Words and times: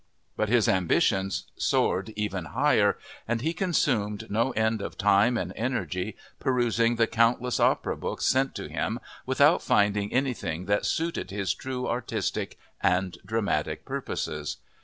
But 0.35 0.49
his 0.49 0.67
ambitions 0.67 1.43
soared 1.57 2.11
even 2.15 2.45
higher 2.45 2.97
and 3.27 3.39
he 3.41 3.53
consumed 3.53 4.31
no 4.31 4.49
end 4.53 4.81
of 4.81 4.97
time 4.97 5.37
and 5.37 5.53
energy 5.55 6.17
perusing 6.39 6.95
the 6.95 7.05
countless 7.05 7.59
opera 7.59 7.95
books 7.95 8.25
sent 8.25 8.55
to 8.55 8.67
him 8.67 8.99
without 9.27 9.61
finding 9.61 10.11
anything 10.11 10.65
that 10.65 10.87
suited 10.87 11.29
his 11.29 11.53
true 11.53 11.87
artistic 11.87 12.57
and 12.81 13.15
dramatic 13.23 13.85
purposes. 13.85 14.57